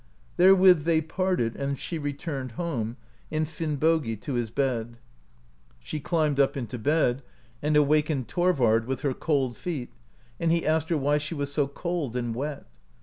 Therewith 0.37 0.85
they 0.85 0.99
parted, 0.99 1.55
and 1.55 1.79
she 1.79 1.99
returned 1.99 2.53
home, 2.53 2.97
and 3.29 3.47
Finnbogi 3.47 4.15
to 4.21 4.33
his 4.33 4.49
bed. 4.49 4.97
She 5.79 5.99
climbed 5.99 6.39
up 6.39 6.57
into 6.57 6.79
bed, 6.79 7.21
and 7.61 7.75
awakened 7.75 8.27
Thorvard 8.27 8.85
with 8.87 9.01
her 9.01 9.13
cold 9.13 9.55
feet, 9.55 9.91
and 10.39 10.51
he 10.51 10.65
asked 10.65 10.89
her 10.89 10.97
why 10.97 11.19
she 11.19 11.35
was 11.35 11.53
so 11.53 11.67
cold 11.67 12.15
and 12.15 12.33
wet. 12.33 12.65